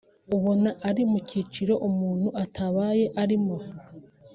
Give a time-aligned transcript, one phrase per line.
[0.35, 3.55] ubona ari mu cyiciro umuntu atakabaye arimo